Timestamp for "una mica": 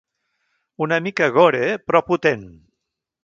0.85-1.27